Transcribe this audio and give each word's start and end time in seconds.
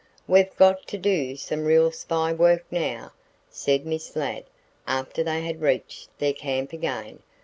"We've 0.27 0.55
got 0.55 0.87
to 0.87 0.97
do 0.97 1.35
some 1.35 1.63
real 1.65 1.91
spy 1.91 2.33
work 2.33 2.65
now," 2.71 3.11
said 3.51 3.85
Miss 3.85 4.15
Ladd 4.15 4.45
after 4.87 5.21
they 5.23 5.43
had 5.43 5.61
reached 5.61 6.09
their 6.17 6.33
camp 6.33 6.73
again. 6.73 7.19